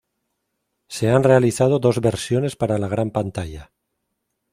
Se 0.87 1.11
han 1.11 1.21
realizado 1.23 1.77
dos 1.77 2.01
versiones 2.01 2.55
para 2.55 2.79
la 2.79 2.87
gran 2.87 3.11
pantalla. 3.11 3.71